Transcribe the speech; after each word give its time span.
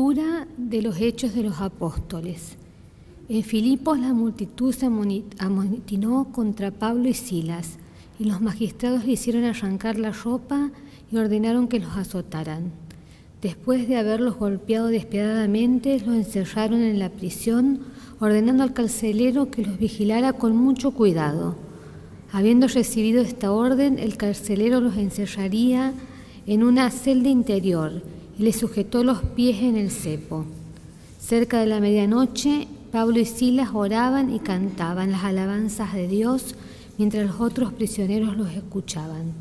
De 0.00 0.80
los 0.80 0.98
Hechos 0.98 1.34
de 1.34 1.42
los 1.42 1.60
Apóstoles. 1.60 2.56
En 3.28 3.42
Filipos 3.42 3.98
la 3.98 4.14
multitud 4.14 4.72
se 4.72 4.86
amotinó 4.86 6.32
contra 6.32 6.70
Pablo 6.70 7.06
y 7.06 7.12
Silas, 7.12 7.76
y 8.18 8.24
los 8.24 8.40
magistrados 8.40 9.04
le 9.04 9.12
hicieron 9.12 9.44
arrancar 9.44 9.98
la 9.98 10.12
ropa 10.12 10.70
y 11.12 11.18
ordenaron 11.18 11.68
que 11.68 11.80
los 11.80 11.98
azotaran. 11.98 12.72
Después 13.42 13.88
de 13.88 13.98
haberlos 13.98 14.38
golpeado 14.38 14.86
despiadadamente, 14.86 16.00
los 16.00 16.14
encerraron 16.16 16.80
en 16.80 16.98
la 16.98 17.10
prisión, 17.10 17.80
ordenando 18.20 18.62
al 18.62 18.72
carcelero 18.72 19.50
que 19.50 19.66
los 19.66 19.78
vigilara 19.78 20.32
con 20.32 20.56
mucho 20.56 20.92
cuidado. 20.92 21.56
Habiendo 22.32 22.68
recibido 22.68 23.20
esta 23.20 23.52
orden, 23.52 23.98
el 23.98 24.16
carcelero 24.16 24.80
los 24.80 24.96
encerraría 24.96 25.92
en 26.46 26.64
una 26.64 26.90
celda 26.90 27.28
interior 27.28 28.02
y 28.40 28.42
les 28.42 28.56
sujetó 28.56 29.04
los 29.04 29.20
pies 29.20 29.62
en 29.62 29.76
el 29.76 29.90
cepo. 29.90 30.46
Cerca 31.18 31.60
de 31.60 31.66
la 31.66 31.78
medianoche, 31.78 32.68
Pablo 32.90 33.20
y 33.20 33.26
Silas 33.26 33.68
oraban 33.74 34.34
y 34.34 34.38
cantaban 34.38 35.12
las 35.12 35.24
alabanzas 35.24 35.92
de 35.92 36.08
Dios 36.08 36.54
mientras 36.96 37.26
los 37.26 37.38
otros 37.38 37.74
prisioneros 37.74 38.38
los 38.38 38.50
escuchaban. 38.52 39.34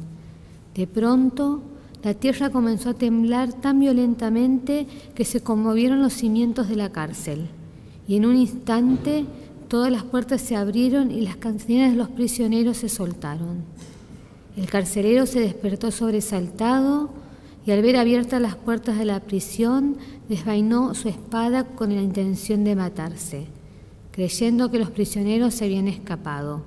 De 0.76 0.86
pronto, 0.86 1.62
la 2.04 2.14
tierra 2.14 2.50
comenzó 2.50 2.90
a 2.90 2.94
temblar 2.94 3.54
tan 3.54 3.80
violentamente 3.80 4.86
que 5.16 5.24
se 5.24 5.40
conmovieron 5.40 6.02
los 6.02 6.12
cimientos 6.12 6.68
de 6.68 6.76
la 6.76 6.92
cárcel, 6.92 7.48
y 8.06 8.18
en 8.18 8.26
un 8.26 8.36
instante 8.36 9.24
todas 9.70 9.94
las 9.94 10.04
puertas 10.04 10.42
se 10.42 10.58
abrieron 10.58 11.10
y 11.10 11.22
las 11.22 11.38
cadenas 11.38 11.92
de 11.92 11.98
los 11.98 12.10
prisioneros 12.10 12.76
se 12.76 12.90
soltaron. 12.90 13.64
El 14.58 14.70
carcelero 14.70 15.26
se 15.26 15.40
despertó 15.40 15.90
sobresaltado 15.90 17.29
y 17.66 17.72
al 17.72 17.82
ver 17.82 17.98
abiertas 17.98 18.42
las 18.42 18.56
puertas 18.56 18.98
de 18.98 19.06
la 19.06 19.20
prisión 19.20 19.98
desvainó 20.28 20.94
su 20.94 21.10
espada 21.10 21.66
con 21.66 21.94
la 21.94 22.02
intención 22.02 22.64
de 22.64 22.76
matarse, 22.76 23.48
creyendo 24.12 24.72
que 24.72 24.80
los 24.80 24.92
prisioneros 24.92 25.54
se 25.54 25.66
habían 25.66 25.88
escapado. 25.88 26.64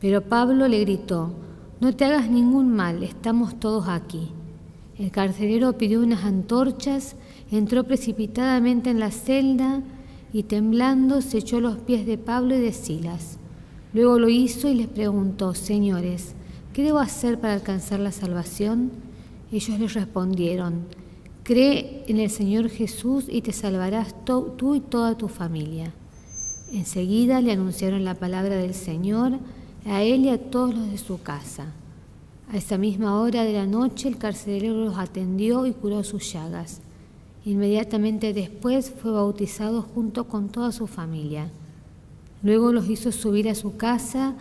Pero 0.00 0.22
Pablo 0.22 0.68
le 0.68 0.80
gritó, 0.80 1.30
no 1.80 1.94
te 1.94 2.04
hagas 2.04 2.30
ningún 2.30 2.74
mal, 2.74 3.02
estamos 3.02 3.58
todos 3.58 3.88
aquí. 3.88 4.30
El 4.98 5.10
carcelero 5.10 5.72
pidió 5.76 6.00
unas 6.00 6.24
antorchas, 6.24 7.16
entró 7.50 7.84
precipitadamente 7.84 8.90
en 8.90 9.00
la 9.00 9.10
celda 9.10 9.82
y 10.32 10.44
temblando 10.44 11.20
se 11.20 11.38
echó 11.38 11.60
los 11.60 11.76
pies 11.78 12.06
de 12.06 12.18
Pablo 12.18 12.56
y 12.56 12.60
de 12.60 12.72
Silas. 12.72 13.38
Luego 13.92 14.18
lo 14.18 14.28
hizo 14.28 14.68
y 14.68 14.74
les 14.74 14.88
preguntó, 14.88 15.54
señores, 15.54 16.34
¿qué 16.72 16.82
debo 16.82 16.98
hacer 16.98 17.40
para 17.40 17.54
alcanzar 17.54 18.00
la 18.00 18.12
salvación? 18.12 18.90
Ellos 19.54 19.78
le 19.78 19.86
respondieron, 19.86 20.80
cree 21.44 22.02
en 22.08 22.18
el 22.18 22.28
Señor 22.28 22.68
Jesús 22.68 23.26
y 23.28 23.40
te 23.40 23.52
salvarás 23.52 24.12
tú 24.24 24.74
y 24.74 24.80
toda 24.80 25.16
tu 25.16 25.28
familia. 25.28 25.92
Enseguida 26.72 27.40
le 27.40 27.52
anunciaron 27.52 28.04
la 28.04 28.16
palabra 28.16 28.56
del 28.56 28.74
Señor 28.74 29.38
a 29.86 30.02
él 30.02 30.24
y 30.24 30.30
a 30.30 30.50
todos 30.50 30.74
los 30.74 30.90
de 30.90 30.98
su 30.98 31.22
casa. 31.22 31.66
A 32.52 32.56
esa 32.56 32.78
misma 32.78 33.20
hora 33.20 33.44
de 33.44 33.52
la 33.52 33.64
noche 33.64 34.08
el 34.08 34.18
carcelero 34.18 34.74
los 34.74 34.98
atendió 34.98 35.66
y 35.66 35.72
curó 35.72 36.02
sus 36.02 36.32
llagas. 36.32 36.80
Inmediatamente 37.44 38.32
después 38.32 38.90
fue 38.90 39.12
bautizado 39.12 39.82
junto 39.82 40.26
con 40.26 40.48
toda 40.48 40.72
su 40.72 40.88
familia. 40.88 41.48
Luego 42.42 42.72
los 42.72 42.90
hizo 42.90 43.12
subir 43.12 43.48
a 43.48 43.54
su 43.54 43.76
casa 43.76 44.34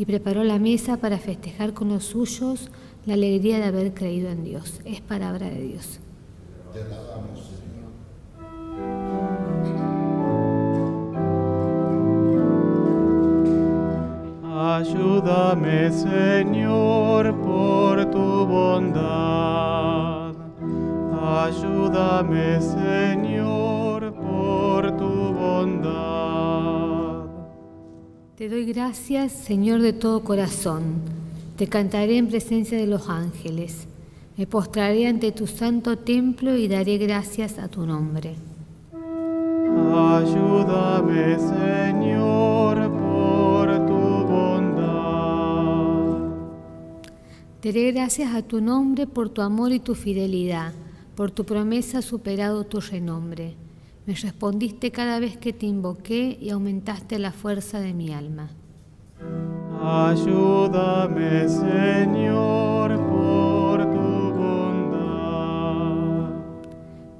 y 0.00 0.06
preparó 0.06 0.44
la 0.44 0.58
mesa 0.58 0.96
para 0.96 1.18
festejar 1.18 1.74
con 1.74 1.90
los 1.90 2.04
suyos 2.04 2.70
la 3.04 3.12
alegría 3.12 3.58
de 3.58 3.64
haber 3.64 3.92
creído 3.92 4.30
en 4.30 4.44
Dios. 4.44 4.80
Es 4.86 5.02
palabra 5.02 5.50
de 5.50 5.60
Dios. 5.60 6.00
Ayúdame, 14.42 15.92
Señor, 15.92 17.38
por 17.42 18.10
tu 18.10 18.46
bondad. 18.46 20.32
Ayúdame, 21.44 22.58
Señor, 22.62 24.14
por 24.14 24.96
tu 24.96 25.34
bondad. 25.34 26.19
Te 28.40 28.48
doy 28.48 28.64
gracias, 28.64 29.32
Señor, 29.32 29.82
de 29.82 29.92
todo 29.92 30.24
corazón. 30.24 30.94
Te 31.58 31.66
cantaré 31.66 32.16
en 32.16 32.28
presencia 32.28 32.78
de 32.78 32.86
los 32.86 33.10
ángeles. 33.10 33.86
Me 34.38 34.46
postraré 34.46 35.06
ante 35.06 35.30
tu 35.30 35.46
santo 35.46 35.98
templo 35.98 36.56
y 36.56 36.66
daré 36.66 36.96
gracias 36.96 37.58
a 37.58 37.68
tu 37.68 37.84
nombre. 37.84 38.36
Ayúdame, 39.92 41.36
Señor, 41.38 42.78
Te 47.60 47.72
daré 47.74 47.92
gracias 47.92 48.34
a 48.34 48.40
tu 48.40 48.62
nombre 48.62 49.06
por 49.06 49.28
tu 49.28 49.42
amor 49.42 49.70
y 49.70 49.80
tu 49.80 49.94
fidelidad, 49.94 50.72
por 51.14 51.30
tu 51.30 51.44
promesa 51.44 52.00
superado 52.00 52.64
tu 52.64 52.80
renombre. 52.80 53.54
Me 54.10 54.16
respondiste 54.16 54.90
cada 54.90 55.20
vez 55.20 55.36
que 55.36 55.52
te 55.52 55.66
invoqué 55.66 56.36
y 56.40 56.50
aumentaste 56.50 57.20
la 57.20 57.30
fuerza 57.30 57.78
de 57.78 57.94
mi 57.94 58.12
alma. 58.12 58.50
Ayúdame, 59.80 61.48
Señor, 61.48 62.96
por 63.06 63.88
tu 63.92 64.32
bondad. 64.34 66.30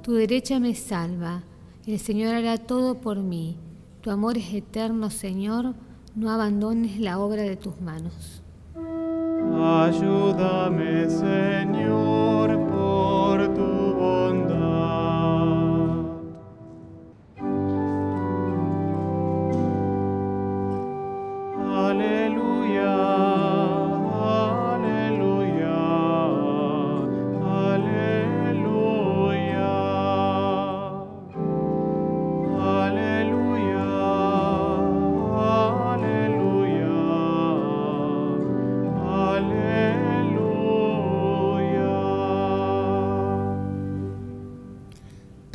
Tu 0.01 0.15
derecha 0.15 0.59
me 0.59 0.75
salva, 0.75 1.43
el 1.87 1.97
Señor 1.97 2.35
hará 2.35 2.57
todo 2.57 2.95
por 2.99 3.19
mí. 3.19 3.55
Tu 4.01 4.11
amor 4.11 4.37
es 4.37 4.53
eterno, 4.53 5.09
Señor, 5.11 5.75
no 6.13 6.29
abandones 6.29 6.99
la 6.99 7.19
obra 7.19 7.43
de 7.43 7.55
tus 7.55 7.79
manos. 7.79 8.43
Ayúdame, 9.55 11.09
Señor, 11.09 12.40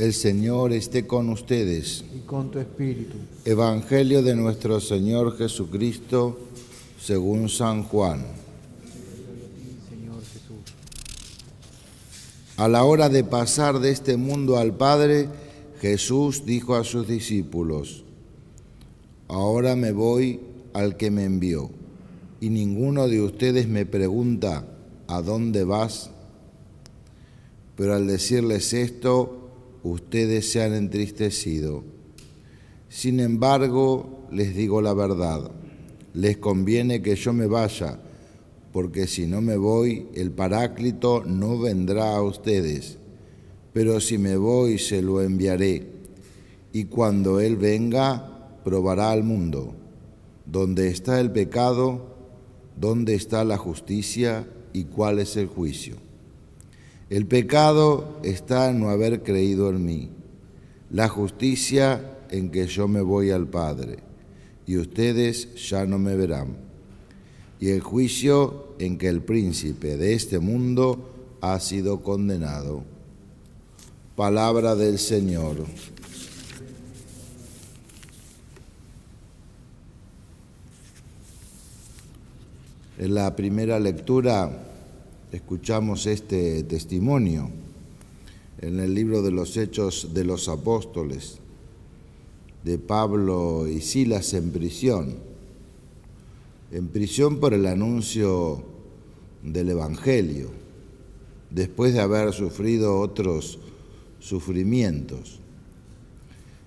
El 0.06 0.14
Señor 0.14 0.73
esté 0.73 1.05
con 1.05 1.29
ustedes. 1.31 2.05
Y 2.17 2.20
con 2.20 2.53
tu 2.53 2.61
espíritu. 2.61 3.17
Evangelio 3.44 4.23
de 4.23 4.37
nuestro 4.37 4.79
Señor 4.79 5.37
Jesucristo 5.37 6.38
según 6.97 7.49
San 7.49 7.82
Juan. 7.82 8.25
Señor 9.91 10.20
Jesús. 10.20 10.75
A 12.56 12.69
la 12.69 12.85
hora 12.85 13.08
de 13.08 13.25
pasar 13.25 13.81
de 13.81 13.91
este 13.91 14.17
mundo 14.17 14.58
al 14.58 14.76
Padre, 14.76 15.29
Jesús 15.81 16.47
dijo 16.47 16.76
a 16.76 16.85
sus 16.85 17.09
discípulos, 17.09 18.05
Ahora 19.26 19.75
me 19.75 19.91
voy 19.91 20.38
al 20.73 20.97
que 20.97 21.11
me 21.11 21.25
envió, 21.25 21.69
y 22.41 22.50
ninguno 22.50 23.09
de 23.09 23.23
ustedes 23.23 23.67
me 23.67 23.87
pregunta, 23.87 24.69
¿a 25.09 25.20
dónde 25.20 25.64
vas? 25.64 26.11
Pero 27.75 27.97
al 27.97 28.06
decirles 28.06 28.73
esto, 28.73 29.45
ustedes 29.91 30.50
se 30.50 30.62
han 30.62 30.75
entristecido. 30.75 31.85
Sin 32.88 33.21
embargo, 33.21 34.27
les 34.31 34.55
digo 34.55 34.83
la 34.83 34.94
verdad, 34.94 35.50
les 36.15 36.38
conviene 36.38 37.03
que 37.03 37.15
yo 37.15 37.33
me 37.33 37.47
vaya, 37.47 38.00
porque 38.73 39.06
si 39.06 39.27
no 39.27 39.41
me 39.41 39.56
voy, 39.56 40.09
el 40.15 40.31
Paráclito 40.33 41.23
no 41.25 41.59
vendrá 41.59 42.17
a 42.17 42.23
ustedes, 42.23 42.99
pero 43.73 44.00
si 44.00 44.19
me 44.19 44.37
voy, 44.37 44.79
se 44.79 45.03
lo 45.03 45.23
enviaré, 45.23 45.87
y 46.73 46.85
cuando 46.87 47.41
Él 47.41 47.56
venga, 47.56 48.59
probará 48.65 49.12
al 49.12 49.23
mundo, 49.23 49.75
dónde 50.44 50.88
está 50.88 51.21
el 51.21 51.31
pecado, 51.31 52.17
dónde 52.79 53.15
está 53.15 53.44
la 53.44 53.56
justicia 53.56 54.49
y 54.73 54.85
cuál 54.85 55.19
es 55.19 55.37
el 55.37 55.47
juicio. 55.47 56.06
El 57.08 57.26
pecado 57.26 58.19
está 58.25 58.69
en 58.69 58.81
no 58.81 58.91
haber 58.91 59.23
creído 59.23 59.70
en 59.70 59.85
mí, 59.85 60.11
la 60.91 61.08
justicia 61.08 62.19
en 62.31 62.50
que 62.50 62.67
yo 62.67 62.88
me 62.88 63.00
voy 63.00 63.31
al 63.31 63.47
Padre, 63.47 63.99
y 64.67 64.76
ustedes 64.76 65.69
ya 65.69 65.87
no 65.87 66.00
me 66.00 66.17
verán, 66.17 66.56
y 67.61 67.69
el 67.69 67.81
juicio 67.81 68.75
en 68.81 68.99
que 68.99 69.06
el 69.08 69.23
príncipe 69.23 69.97
de 69.97 70.14
este 70.14 70.41
mundo 70.41 71.38
ha 71.41 71.61
sido 71.61 72.03
condenado. 72.03 72.82
Palabra 74.17 74.75
del 74.75 74.99
Señor. 74.99 75.59
En 82.99 83.14
la 83.14 83.37
primera 83.37 83.79
lectura 83.79 84.75
escuchamos 85.37 86.06
este 86.06 86.62
testimonio 86.62 87.50
en 88.59 88.81
el 88.81 88.94
libro 88.94 89.21
de 89.21 89.31
los 89.31 89.59
Hechos 89.59 90.15
de 90.15 90.25
los 90.25 90.49
Apóstoles 90.49 91.41
de 92.65 92.79
Pablo 92.79 93.69
y 93.69 93.83
Silas 93.83 94.33
en 94.33 94.50
prisión, 94.50 95.17
en 96.73 96.88
prisión 96.88 97.38
por 97.38 97.53
el 97.53 97.67
anuncio 97.67 98.65
del 99.43 99.69
Evangelio, 99.69 100.49
después 101.50 101.93
de 101.93 102.00
haber 102.00 102.33
sufrido 102.33 102.99
otros 102.99 103.59
sufrimientos. 104.19 105.41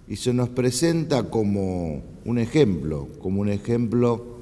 Y 0.07 0.15
se 0.17 0.31
nos 0.31 0.49
presenta 0.49 1.31
como 1.31 2.03
un 2.23 2.37
ejemplo, 2.37 3.09
como 3.19 3.41
un 3.41 3.49
ejemplo 3.49 4.37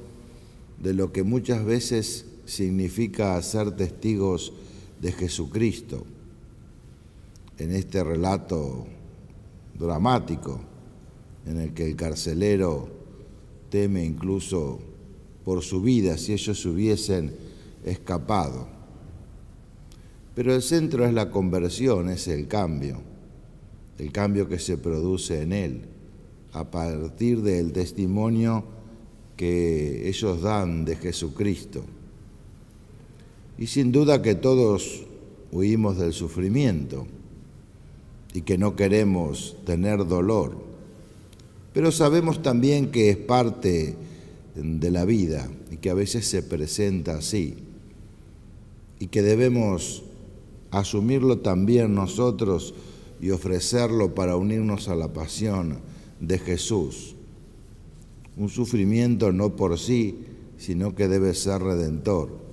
de 0.82 0.92
lo 0.92 1.12
que 1.12 1.22
muchas 1.22 1.64
veces 1.64 2.27
significa 2.48 3.40
ser 3.42 3.76
testigos 3.76 4.52
de 5.00 5.12
Jesucristo 5.12 6.04
en 7.58 7.72
este 7.72 8.02
relato 8.02 8.86
dramático 9.78 10.58
en 11.46 11.60
el 11.60 11.74
que 11.74 11.86
el 11.86 11.94
carcelero 11.94 12.88
teme 13.68 14.02
incluso 14.04 14.78
por 15.44 15.62
su 15.62 15.82
vida 15.82 16.16
si 16.16 16.32
ellos 16.32 16.64
hubiesen 16.64 17.34
escapado. 17.84 18.66
Pero 20.34 20.54
el 20.54 20.62
centro 20.62 21.04
es 21.04 21.12
la 21.12 21.30
conversión, 21.30 22.08
es 22.08 22.28
el 22.28 22.48
cambio, 22.48 23.00
el 23.98 24.10
cambio 24.10 24.48
que 24.48 24.58
se 24.58 24.78
produce 24.78 25.42
en 25.42 25.52
él 25.52 25.82
a 26.52 26.70
partir 26.70 27.42
del 27.42 27.72
testimonio 27.72 28.64
que 29.36 30.08
ellos 30.08 30.40
dan 30.40 30.86
de 30.86 30.96
Jesucristo. 30.96 31.84
Y 33.58 33.66
sin 33.66 33.90
duda 33.90 34.22
que 34.22 34.36
todos 34.36 35.02
huimos 35.50 35.98
del 35.98 36.12
sufrimiento 36.12 37.06
y 38.32 38.42
que 38.42 38.56
no 38.56 38.76
queremos 38.76 39.56
tener 39.66 40.06
dolor, 40.06 40.56
pero 41.72 41.90
sabemos 41.90 42.40
también 42.40 42.90
que 42.90 43.10
es 43.10 43.16
parte 43.16 43.96
de 44.54 44.90
la 44.90 45.04
vida 45.04 45.50
y 45.70 45.76
que 45.78 45.90
a 45.90 45.94
veces 45.94 46.26
se 46.26 46.42
presenta 46.42 47.16
así 47.18 47.56
y 49.00 49.08
que 49.08 49.22
debemos 49.22 50.02
asumirlo 50.70 51.38
también 51.38 51.94
nosotros 51.94 52.74
y 53.20 53.30
ofrecerlo 53.30 54.14
para 54.14 54.36
unirnos 54.36 54.88
a 54.88 54.94
la 54.94 55.12
pasión 55.12 55.78
de 56.20 56.38
Jesús. 56.38 57.16
Un 58.36 58.48
sufrimiento 58.48 59.32
no 59.32 59.56
por 59.56 59.78
sí, 59.78 60.18
sino 60.58 60.94
que 60.94 61.08
debe 61.08 61.34
ser 61.34 61.62
redentor 61.62 62.47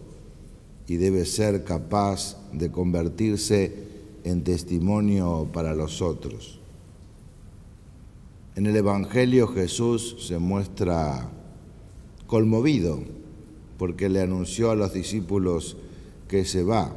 y 0.87 0.97
debe 0.97 1.25
ser 1.25 1.63
capaz 1.63 2.37
de 2.51 2.71
convertirse 2.71 3.85
en 4.23 4.43
testimonio 4.43 5.49
para 5.53 5.73
los 5.73 6.01
otros. 6.01 6.59
En 8.55 8.65
el 8.65 8.75
Evangelio 8.75 9.47
Jesús 9.47 10.15
se 10.19 10.39
muestra 10.39 11.29
conmovido 12.27 12.99
porque 13.77 14.09
le 14.09 14.21
anunció 14.21 14.71
a 14.71 14.75
los 14.75 14.93
discípulos 14.93 15.77
que 16.27 16.45
se 16.45 16.63
va 16.63 16.95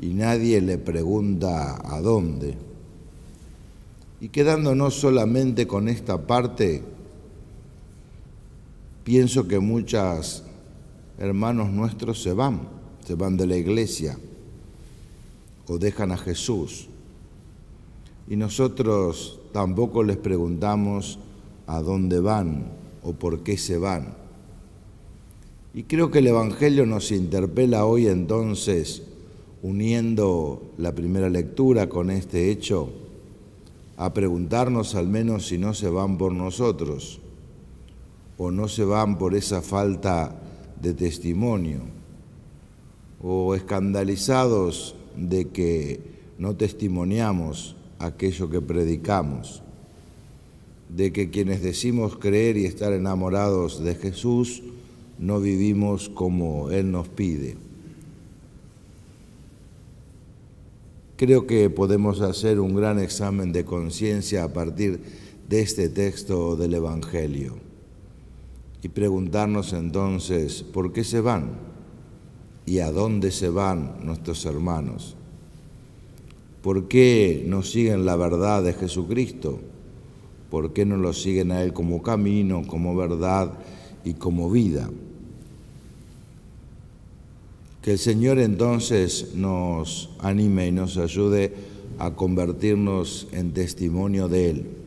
y 0.00 0.14
nadie 0.14 0.60
le 0.60 0.78
pregunta 0.78 1.80
a 1.84 2.00
dónde. 2.00 2.56
Y 4.20 4.28
quedándonos 4.28 4.94
solamente 4.94 5.66
con 5.66 5.88
esta 5.88 6.26
parte, 6.26 6.82
Pienso 9.04 9.48
que 9.48 9.58
muchos 9.58 10.44
hermanos 11.18 11.70
nuestros 11.70 12.22
se 12.22 12.32
van, 12.32 12.68
se 13.04 13.14
van 13.14 13.36
de 13.36 13.46
la 13.46 13.56
iglesia 13.56 14.18
o 15.66 15.78
dejan 15.78 16.12
a 16.12 16.16
Jesús. 16.16 16.88
Y 18.28 18.36
nosotros 18.36 19.40
tampoco 19.52 20.02
les 20.02 20.16
preguntamos 20.16 21.18
a 21.66 21.80
dónde 21.80 22.20
van 22.20 22.72
o 23.02 23.12
por 23.12 23.42
qué 23.42 23.56
se 23.56 23.78
van. 23.78 24.14
Y 25.74 25.84
creo 25.84 26.10
que 26.10 26.18
el 26.18 26.26
Evangelio 26.26 26.86
nos 26.86 27.10
interpela 27.12 27.86
hoy 27.86 28.06
entonces, 28.06 29.02
uniendo 29.62 30.72
la 30.76 30.94
primera 30.94 31.30
lectura 31.30 31.88
con 31.88 32.10
este 32.10 32.50
hecho, 32.50 32.90
a 33.96 34.12
preguntarnos 34.12 34.94
al 34.94 35.08
menos 35.08 35.46
si 35.46 35.58
no 35.58 35.74
se 35.74 35.88
van 35.88 36.18
por 36.18 36.32
nosotros 36.32 37.20
o 38.36 38.50
no 38.50 38.68
se 38.68 38.84
van 38.84 39.18
por 39.18 39.34
esa 39.34 39.62
falta 39.62 40.42
de 40.82 40.94
testimonio, 40.94 41.80
o 43.22 43.54
escandalizados 43.54 44.96
de 45.16 45.48
que 45.48 46.00
no 46.38 46.56
testimoniamos 46.56 47.76
aquello 48.00 48.50
que 48.50 48.60
predicamos, 48.60 49.62
de 50.88 51.12
que 51.12 51.30
quienes 51.30 51.62
decimos 51.62 52.16
creer 52.16 52.56
y 52.56 52.66
estar 52.66 52.92
enamorados 52.92 53.82
de 53.82 53.94
Jesús 53.94 54.62
no 55.20 55.40
vivimos 55.40 56.08
como 56.08 56.70
Él 56.70 56.90
nos 56.90 57.08
pide. 57.08 57.56
Creo 61.16 61.46
que 61.46 61.70
podemos 61.70 62.20
hacer 62.20 62.58
un 62.58 62.74
gran 62.74 62.98
examen 62.98 63.52
de 63.52 63.64
conciencia 63.64 64.42
a 64.42 64.52
partir 64.52 65.00
de 65.48 65.60
este 65.60 65.88
texto 65.88 66.56
del 66.56 66.74
Evangelio 66.74 67.71
y 68.82 68.88
preguntarnos 68.88 69.72
entonces 69.72 70.64
por 70.64 70.92
qué 70.92 71.04
se 71.04 71.20
van 71.20 71.52
y 72.66 72.80
a 72.80 72.90
dónde 72.90 73.30
se 73.30 73.48
van 73.48 74.04
nuestros 74.04 74.44
hermanos. 74.44 75.16
¿Por 76.62 76.88
qué 76.88 77.44
no 77.46 77.62
siguen 77.62 78.04
la 78.04 78.16
verdad 78.16 78.62
de 78.62 78.72
Jesucristo? 78.72 79.60
¿Por 80.50 80.72
qué 80.72 80.84
no 80.84 80.96
lo 80.96 81.12
siguen 81.12 81.52
a 81.52 81.62
Él 81.62 81.72
como 81.72 82.02
camino, 82.02 82.62
como 82.66 82.94
verdad 82.94 83.52
y 84.04 84.14
como 84.14 84.50
vida? 84.50 84.90
Que 87.82 87.92
el 87.92 87.98
Señor 87.98 88.38
entonces 88.38 89.34
nos 89.34 90.10
anime 90.20 90.68
y 90.68 90.72
nos 90.72 90.96
ayude 90.98 91.52
a 91.98 92.14
convertirnos 92.14 93.28
en 93.32 93.52
testimonio 93.52 94.28
de 94.28 94.50
Él 94.50 94.81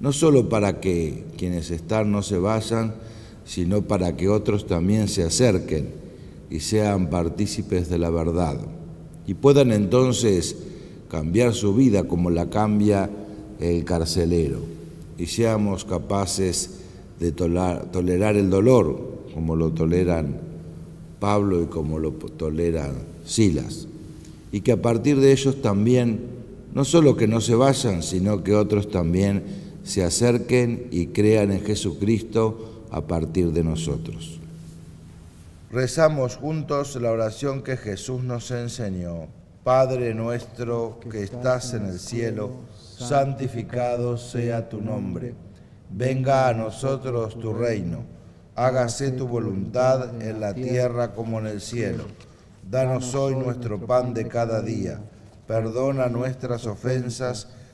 no 0.00 0.12
solo 0.12 0.48
para 0.48 0.80
que 0.80 1.24
quienes 1.36 1.70
están 1.70 2.10
no 2.10 2.22
se 2.22 2.38
vayan, 2.38 2.94
sino 3.44 3.82
para 3.82 4.16
que 4.16 4.28
otros 4.28 4.66
también 4.66 5.08
se 5.08 5.22
acerquen 5.22 5.90
y 6.50 6.60
sean 6.60 7.10
partícipes 7.10 7.88
de 7.88 7.98
la 7.98 8.10
verdad. 8.10 8.58
Y 9.26 9.34
puedan 9.34 9.72
entonces 9.72 10.56
cambiar 11.08 11.54
su 11.54 11.74
vida 11.74 12.04
como 12.04 12.30
la 12.30 12.48
cambia 12.48 13.10
el 13.60 13.84
carcelero. 13.84 14.60
Y 15.18 15.26
seamos 15.26 15.84
capaces 15.84 16.80
de 17.18 17.30
tolerar 17.32 18.36
el 18.36 18.48
dolor 18.48 19.10
como 19.34 19.54
lo 19.54 19.70
toleran 19.72 20.40
Pablo 21.20 21.62
y 21.62 21.66
como 21.66 21.98
lo 21.98 22.12
toleran 22.12 22.92
Silas. 23.26 23.86
Y 24.50 24.62
que 24.62 24.72
a 24.72 24.80
partir 24.80 25.20
de 25.20 25.32
ellos 25.32 25.60
también 25.60 26.20
no 26.74 26.84
solo 26.84 27.16
que 27.16 27.26
no 27.26 27.40
se 27.40 27.54
vayan, 27.54 28.02
sino 28.02 28.42
que 28.42 28.54
otros 28.54 28.90
también 28.90 29.42
se 29.82 30.04
acerquen 30.04 30.88
y 30.90 31.08
crean 31.08 31.50
en 31.52 31.62
Jesucristo 31.62 32.84
a 32.90 33.00
partir 33.02 33.52
de 33.52 33.64
nosotros. 33.64 34.40
Rezamos 35.70 36.36
juntos 36.36 36.96
la 36.96 37.12
oración 37.12 37.62
que 37.62 37.76
Jesús 37.76 38.24
nos 38.24 38.50
enseñó. 38.50 39.28
Padre 39.62 40.14
nuestro 40.14 40.98
que 41.10 41.22
estás 41.22 41.74
en 41.74 41.86
el 41.86 42.00
cielo, 42.00 42.50
santificado 42.76 44.16
sea 44.16 44.68
tu 44.68 44.80
nombre. 44.80 45.34
Venga 45.90 46.48
a 46.48 46.54
nosotros 46.54 47.38
tu 47.38 47.52
reino. 47.52 48.02
Hágase 48.56 49.12
tu 49.12 49.28
voluntad 49.28 50.20
en 50.20 50.40
la 50.40 50.54
tierra 50.54 51.12
como 51.12 51.38
en 51.38 51.46
el 51.46 51.60
cielo. 51.60 52.04
Danos 52.68 53.14
hoy 53.14 53.34
nuestro 53.34 53.78
pan 53.78 54.12
de 54.12 54.26
cada 54.26 54.62
día. 54.62 55.00
Perdona 55.46 56.08
nuestras 56.08 56.66
ofensas 56.66 57.48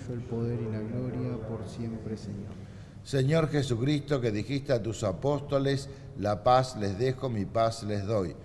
Tuyo 0.00 0.14
el 0.14 0.20
poder 0.22 0.60
y 0.60 0.72
la 0.72 0.80
gloria 0.80 1.36
por 1.48 1.66
siempre, 1.68 2.16
Señor. 2.16 2.52
Señor 3.04 3.48
Jesucristo, 3.48 4.20
que 4.20 4.30
dijiste 4.30 4.72
a 4.72 4.82
tus 4.82 5.04
apóstoles, 5.04 5.88
la 6.18 6.42
paz 6.42 6.76
les 6.76 6.98
dejo, 6.98 7.28
mi 7.28 7.44
paz 7.44 7.82
les 7.82 8.06
doy. 8.06 8.36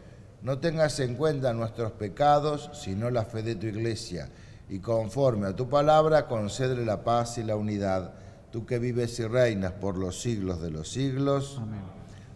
No 0.41 0.59
tengas 0.59 1.00
en 1.00 1.15
cuenta 1.15 1.53
nuestros 1.53 1.91
pecados, 1.93 2.69
sino 2.74 3.09
la 3.09 3.25
fe 3.25 3.41
de 3.41 3.55
tu 3.55 3.67
iglesia, 3.67 4.29
y 4.69 4.79
conforme 4.79 5.47
a 5.47 5.55
tu 5.55 5.69
palabra, 5.69 6.27
concédele 6.27 6.85
la 6.85 7.03
paz 7.03 7.38
y 7.38 7.43
la 7.43 7.55
unidad. 7.55 8.13
Tú 8.51 8.65
que 8.65 8.79
vives 8.79 9.19
y 9.19 9.25
reinas 9.25 9.74
por 9.74 9.97
los 9.97 10.21
siglos 10.21 10.62
de 10.62 10.71
los 10.71 10.89
siglos, 10.89 11.57
Amén. 11.62 11.81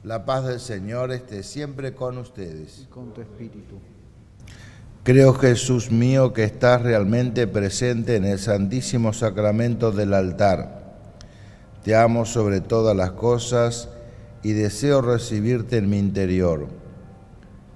la 0.04 0.26
paz 0.26 0.46
del 0.46 0.60
Señor 0.60 1.12
esté 1.12 1.44
siempre 1.44 1.94
con 1.94 2.18
ustedes. 2.18 2.80
Y 2.80 2.86
con 2.86 3.14
tu 3.14 3.22
espíritu. 3.22 3.80
Creo, 5.04 5.34
Jesús 5.34 5.92
mío, 5.92 6.34
que 6.34 6.44
estás 6.44 6.82
realmente 6.82 7.48
presente 7.48 8.18
en 8.18 8.26
el 8.26 8.38
santísimo 8.38 9.14
sacramento 9.14 9.92
del 9.92 10.14
altar. 10.14 10.98
Te 11.84 11.96
amo 11.96 12.26
sobre 12.26 12.60
todas 12.60 12.96
las 12.96 13.12
cosas 13.12 13.88
y 14.44 14.52
deseo 14.52 15.02
recibirte 15.02 15.78
en 15.78 15.90
mi 15.90 15.98
interior. 15.98 16.68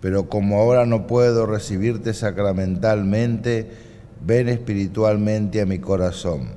Pero 0.02 0.28
como 0.28 0.60
ahora 0.60 0.86
no 0.86 1.08
puedo 1.08 1.46
recibirte 1.46 2.14
sacramentalmente, 2.14 3.72
ven 4.26 4.50
espiritualmente 4.50 5.62
a 5.62 5.66
mi 5.66 5.80
corazón. 5.80 6.50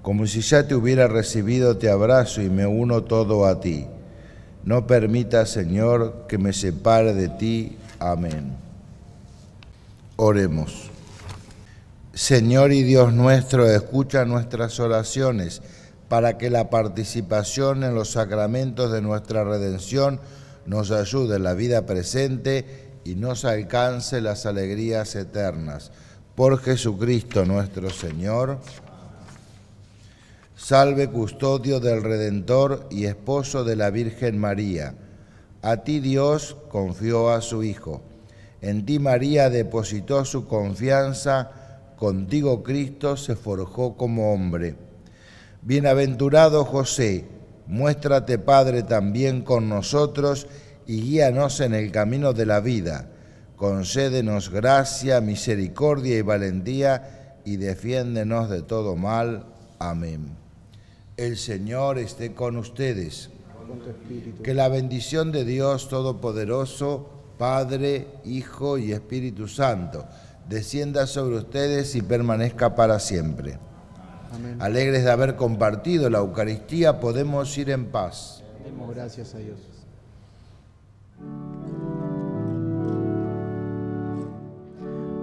Como 0.00 0.26
si 0.26 0.40
ya 0.40 0.66
te 0.66 0.74
hubiera 0.74 1.08
recibido, 1.08 1.76
te 1.76 1.90
abrazo 1.90 2.40
y 2.40 2.48
me 2.48 2.66
uno 2.66 3.04
todo 3.04 3.44
a 3.44 3.60
ti. 3.60 3.86
No 4.64 4.86
permita, 4.86 5.44
Señor, 5.44 6.24
que 6.26 6.38
me 6.38 6.54
separe 6.54 7.12
de 7.12 7.28
ti. 7.28 7.76
Amén. 7.98 8.71
Oremos. 10.24 10.88
Señor 12.14 12.70
y 12.72 12.84
Dios 12.84 13.12
nuestro, 13.12 13.68
escucha 13.68 14.24
nuestras 14.24 14.78
oraciones 14.78 15.62
para 16.08 16.38
que 16.38 16.48
la 16.48 16.70
participación 16.70 17.82
en 17.82 17.96
los 17.96 18.12
sacramentos 18.12 18.92
de 18.92 19.02
nuestra 19.02 19.42
redención 19.42 20.20
nos 20.64 20.92
ayude 20.92 21.38
en 21.38 21.42
la 21.42 21.54
vida 21.54 21.86
presente 21.86 22.92
y 23.04 23.16
nos 23.16 23.44
alcance 23.44 24.20
las 24.20 24.46
alegrías 24.46 25.16
eternas. 25.16 25.90
Por 26.36 26.60
Jesucristo 26.60 27.44
nuestro 27.44 27.90
Señor. 27.90 28.60
Salve 30.54 31.10
custodio 31.10 31.80
del 31.80 32.00
Redentor 32.00 32.86
y 32.92 33.06
esposo 33.06 33.64
de 33.64 33.74
la 33.74 33.90
Virgen 33.90 34.38
María. 34.38 34.94
A 35.62 35.78
ti 35.78 35.98
Dios 35.98 36.56
confió 36.70 37.30
a 37.30 37.40
su 37.40 37.64
Hijo. 37.64 38.02
En 38.62 38.86
ti 38.86 39.00
María 39.00 39.50
depositó 39.50 40.24
su 40.24 40.46
confianza, 40.46 41.50
contigo 41.96 42.62
Cristo 42.62 43.16
se 43.16 43.34
forjó 43.34 43.96
como 43.96 44.32
hombre. 44.32 44.76
Bienaventurado 45.62 46.64
José, 46.64 47.24
muéstrate 47.66 48.38
Padre 48.38 48.84
también 48.84 49.42
con 49.42 49.68
nosotros 49.68 50.46
y 50.86 51.02
guíanos 51.02 51.60
en 51.60 51.74
el 51.74 51.90
camino 51.90 52.32
de 52.32 52.46
la 52.46 52.60
vida. 52.60 53.08
Concédenos 53.56 54.50
gracia, 54.50 55.20
misericordia 55.20 56.16
y 56.18 56.22
valentía 56.22 57.40
y 57.44 57.56
defiéndenos 57.56 58.48
de 58.48 58.62
todo 58.62 58.94
mal. 58.94 59.46
Amén. 59.80 60.36
El 61.16 61.36
Señor 61.36 61.98
esté 61.98 62.32
con 62.32 62.56
ustedes. 62.56 63.30
Que 64.42 64.54
la 64.54 64.68
bendición 64.68 65.32
de 65.32 65.44
Dios 65.44 65.88
Todopoderoso, 65.88 67.21
Padre, 67.38 68.08
Hijo 68.24 68.78
y 68.78 68.92
Espíritu 68.92 69.48
Santo, 69.48 70.04
descienda 70.48 71.06
sobre 71.06 71.36
ustedes 71.36 71.94
y 71.94 72.02
permanezca 72.02 72.74
para 72.74 72.98
siempre. 72.98 73.58
Amén. 74.34 74.56
Alegres 74.60 75.04
de 75.04 75.10
haber 75.10 75.36
compartido 75.36 76.08
la 76.08 76.18
Eucaristía, 76.18 77.00
podemos 77.00 77.56
ir 77.58 77.70
en 77.70 77.86
paz. 77.86 78.42
Demos 78.64 78.94
gracias 78.94 79.34
a 79.34 79.38
Dios. 79.38 79.58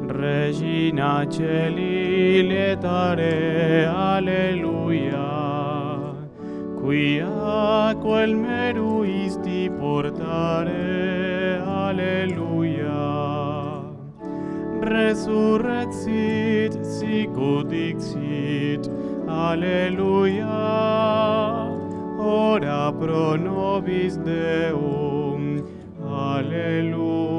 Regina 0.10 1.26
Celi 1.30 2.44
letare, 2.44 3.86
alleluia. 3.86 5.30
Quia 6.82 7.96
quel 8.02 8.36
meruisti 8.36 9.70
portare, 9.80 11.39
Alleluia. 11.90 13.02
Resurrexit, 14.94 16.74
sicut 16.86 17.70
dixit, 17.70 18.86
Alleluia. 19.28 20.46
Ora 22.20 22.94
pro 22.94 23.36
nobis 23.38 24.18
Deum, 24.18 25.66
Alleluia. 26.06 27.39